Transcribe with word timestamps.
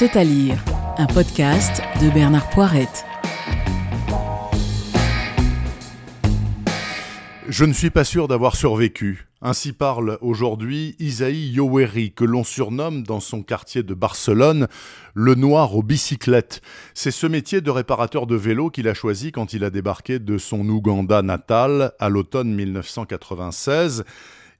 C'est 0.00 0.16
à 0.16 0.24
lire, 0.24 0.56
un 0.96 1.06
podcast 1.06 1.82
de 2.00 2.08
Bernard 2.08 2.48
Poirette. 2.48 3.04
Je 7.50 7.66
ne 7.66 7.74
suis 7.74 7.90
pas 7.90 8.04
sûr 8.04 8.26
d'avoir 8.26 8.56
survécu. 8.56 9.29
Ainsi 9.42 9.72
parle 9.72 10.18
aujourd'hui 10.20 10.96
Isaïe 10.98 11.52
Yoweri, 11.52 12.12
que 12.12 12.24
l'on 12.24 12.44
surnomme 12.44 13.02
dans 13.04 13.20
son 13.20 13.42
quartier 13.42 13.82
de 13.82 13.94
Barcelone 13.94 14.68
le 15.14 15.34
noir 15.34 15.74
aux 15.74 15.82
bicyclettes. 15.82 16.60
C'est 16.92 17.10
ce 17.10 17.26
métier 17.26 17.62
de 17.62 17.70
réparateur 17.70 18.26
de 18.26 18.36
vélo 18.36 18.68
qu'il 18.68 18.86
a 18.86 18.92
choisi 18.92 19.32
quand 19.32 19.54
il 19.54 19.64
a 19.64 19.70
débarqué 19.70 20.18
de 20.18 20.36
son 20.36 20.68
Ouganda 20.68 21.22
natal 21.22 21.92
à 21.98 22.10
l'automne 22.10 22.54
1996. 22.54 24.04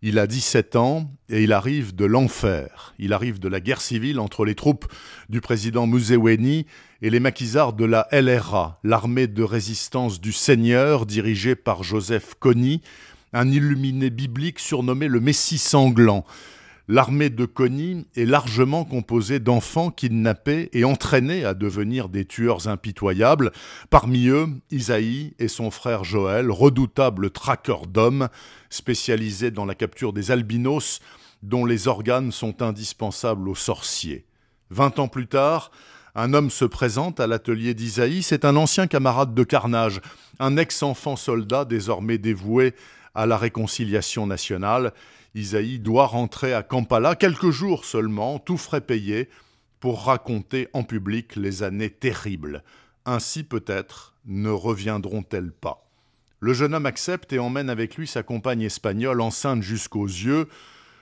Il 0.00 0.18
a 0.18 0.26
17 0.26 0.76
ans 0.76 1.10
et 1.28 1.42
il 1.42 1.52
arrive 1.52 1.94
de 1.94 2.06
l'enfer. 2.06 2.94
Il 2.98 3.12
arrive 3.12 3.38
de 3.38 3.48
la 3.48 3.60
guerre 3.60 3.82
civile 3.82 4.18
entre 4.18 4.46
les 4.46 4.54
troupes 4.54 4.90
du 5.28 5.42
président 5.42 5.86
Museveni 5.86 6.64
et 7.02 7.10
les 7.10 7.20
maquisards 7.20 7.74
de 7.74 7.84
la 7.84 8.08
LRA, 8.12 8.80
l'armée 8.82 9.26
de 9.26 9.42
résistance 9.42 10.22
du 10.22 10.32
Seigneur 10.32 11.04
dirigée 11.04 11.54
par 11.54 11.82
Joseph 11.82 12.32
Kony, 12.40 12.80
un 13.32 13.50
illuminé 13.50 14.10
biblique 14.10 14.58
surnommé 14.58 15.08
le 15.08 15.20
Messie 15.20 15.58
sanglant. 15.58 16.24
L'armée 16.88 17.30
de 17.30 17.44
Kony 17.44 18.06
est 18.16 18.24
largement 18.24 18.84
composée 18.84 19.38
d'enfants 19.38 19.92
kidnappés 19.92 20.70
et 20.72 20.84
entraînés 20.84 21.44
à 21.44 21.54
devenir 21.54 22.08
des 22.08 22.24
tueurs 22.24 22.66
impitoyables. 22.66 23.52
Parmi 23.90 24.26
eux, 24.26 24.48
Isaïe 24.72 25.34
et 25.38 25.46
son 25.46 25.70
frère 25.70 26.02
Joël, 26.02 26.50
redoutables 26.50 27.30
traqueurs 27.30 27.86
d'hommes, 27.86 28.28
spécialisés 28.70 29.52
dans 29.52 29.66
la 29.66 29.76
capture 29.76 30.12
des 30.12 30.32
albinos, 30.32 31.00
dont 31.44 31.64
les 31.64 31.86
organes 31.86 32.32
sont 32.32 32.60
indispensables 32.60 33.48
aux 33.48 33.54
sorciers. 33.54 34.24
Vingt 34.70 34.98
ans 34.98 35.08
plus 35.08 35.28
tard, 35.28 35.70
un 36.16 36.34
homme 36.34 36.50
se 36.50 36.64
présente 36.64 37.20
à 37.20 37.28
l'atelier 37.28 37.72
d'Isaïe, 37.72 38.24
c'est 38.24 38.44
un 38.44 38.56
ancien 38.56 38.88
camarade 38.88 39.32
de 39.32 39.44
carnage, 39.44 40.00
un 40.40 40.56
ex-enfant 40.56 41.14
soldat 41.14 41.64
désormais 41.64 42.18
dévoué 42.18 42.74
à 43.14 43.26
la 43.26 43.36
réconciliation 43.36 44.26
nationale. 44.26 44.92
Isaïe 45.34 45.78
doit 45.78 46.06
rentrer 46.06 46.52
à 46.54 46.62
Kampala 46.62 47.14
quelques 47.14 47.50
jours 47.50 47.84
seulement, 47.84 48.38
tout 48.38 48.56
frais 48.56 48.80
payé, 48.80 49.28
pour 49.80 50.04
raconter 50.04 50.68
en 50.72 50.82
public 50.82 51.36
les 51.36 51.62
années 51.62 51.90
terribles. 51.90 52.62
Ainsi 53.06 53.42
peut-être 53.42 54.14
ne 54.26 54.50
reviendront-elles 54.50 55.52
pas. 55.52 55.86
Le 56.40 56.54
jeune 56.54 56.74
homme 56.74 56.86
accepte 56.86 57.32
et 57.32 57.38
emmène 57.38 57.70
avec 57.70 57.96
lui 57.96 58.06
sa 58.06 58.22
compagne 58.22 58.62
espagnole 58.62 59.20
enceinte 59.20 59.62
jusqu'aux 59.62 60.06
yeux. 60.06 60.48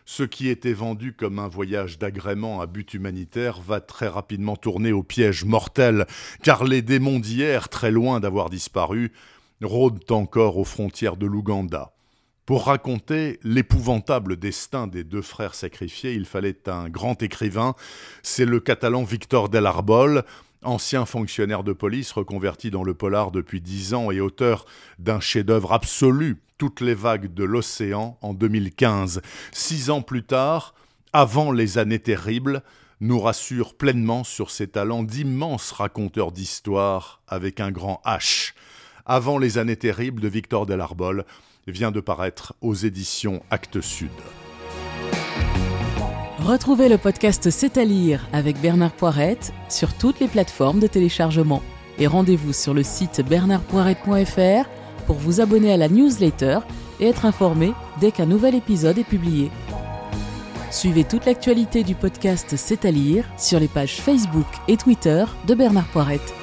Ce 0.04 0.22
qui 0.22 0.48
était 0.48 0.72
vendu 0.72 1.12
comme 1.12 1.38
un 1.38 1.48
voyage 1.48 1.98
d'agrément 1.98 2.60
à 2.60 2.66
but 2.66 2.94
humanitaire 2.94 3.60
va 3.60 3.80
très 3.80 4.08
rapidement 4.08 4.56
tourner 4.56 4.90
au 4.90 5.02
piège 5.02 5.44
mortel, 5.44 6.06
car 6.42 6.64
les 6.64 6.82
démons 6.82 7.20
d'hier, 7.20 7.68
très 7.68 7.90
loin 7.90 8.18
d'avoir 8.18 8.50
disparu, 8.50 9.12
rôdent 9.62 10.10
encore 10.10 10.56
aux 10.56 10.64
frontières 10.64 11.16
de 11.16 11.26
l'Ouganda. 11.26 11.92
Pour 12.48 12.64
raconter 12.64 13.38
l'épouvantable 13.42 14.38
destin 14.38 14.86
des 14.86 15.04
deux 15.04 15.20
frères 15.20 15.54
sacrifiés, 15.54 16.14
il 16.14 16.24
fallait 16.24 16.66
un 16.66 16.88
grand 16.88 17.22
écrivain. 17.22 17.74
C'est 18.22 18.46
le 18.46 18.58
catalan 18.58 19.04
Victor 19.04 19.50
Del 19.50 19.66
Arbol, 19.66 20.24
ancien 20.62 21.04
fonctionnaire 21.04 21.62
de 21.62 21.74
police 21.74 22.10
reconverti 22.10 22.70
dans 22.70 22.84
le 22.84 22.94
polar 22.94 23.32
depuis 23.32 23.60
dix 23.60 23.92
ans 23.92 24.10
et 24.10 24.22
auteur 24.22 24.64
d'un 24.98 25.20
chef-d'œuvre 25.20 25.74
absolu, 25.74 26.40
Toutes 26.56 26.80
les 26.80 26.94
vagues 26.94 27.34
de 27.34 27.44
l'océan, 27.44 28.16
en 28.22 28.32
2015. 28.32 29.20
Six 29.52 29.90
ans 29.90 30.00
plus 30.00 30.22
tard, 30.22 30.74
avant 31.12 31.52
les 31.52 31.76
années 31.76 31.98
terribles, 31.98 32.62
nous 33.02 33.20
rassure 33.20 33.74
pleinement 33.74 34.24
sur 34.24 34.50
ses 34.50 34.68
talents 34.68 35.02
d'immense 35.02 35.70
raconteur 35.70 36.32
d'histoire 36.32 37.20
avec 37.28 37.60
un 37.60 37.70
grand 37.70 38.00
H. 38.06 38.54
Avant 39.10 39.38
les 39.38 39.56
années 39.56 39.76
terribles 39.76 40.20
de 40.20 40.28
Victor 40.28 40.66
Delarbol, 40.66 41.24
vient 41.66 41.90
de 41.90 42.00
paraître 42.00 42.52
aux 42.60 42.74
éditions 42.74 43.42
Actes 43.50 43.80
Sud. 43.80 44.10
Retrouvez 46.40 46.90
le 46.90 46.98
podcast 46.98 47.48
C'est 47.48 47.78
à 47.78 47.86
lire 47.86 48.28
avec 48.34 48.60
Bernard 48.60 48.92
Poirette 48.92 49.54
sur 49.70 49.96
toutes 49.96 50.20
les 50.20 50.28
plateformes 50.28 50.78
de 50.78 50.86
téléchargement. 50.86 51.62
Et 51.98 52.06
rendez-vous 52.06 52.52
sur 52.52 52.74
le 52.74 52.82
site 52.82 53.22
bernardpoirette.fr 53.26 54.68
pour 55.06 55.16
vous 55.16 55.40
abonner 55.40 55.72
à 55.72 55.78
la 55.78 55.88
newsletter 55.88 56.58
et 57.00 57.06
être 57.06 57.24
informé 57.24 57.72
dès 58.00 58.12
qu'un 58.12 58.26
nouvel 58.26 58.54
épisode 58.54 58.98
est 58.98 59.04
publié. 59.04 59.50
Suivez 60.70 61.04
toute 61.04 61.24
l'actualité 61.24 61.82
du 61.82 61.94
podcast 61.94 62.56
C'est 62.58 62.84
à 62.84 62.90
lire 62.90 63.24
sur 63.38 63.58
les 63.58 63.68
pages 63.68 64.02
Facebook 64.02 64.46
et 64.68 64.76
Twitter 64.76 65.24
de 65.46 65.54
Bernard 65.54 65.88
Poirette. 65.88 66.34